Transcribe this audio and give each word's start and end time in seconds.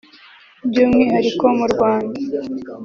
By’umwihariko 0.67 1.43
mu 1.57 1.65
Rwanda 1.73 2.19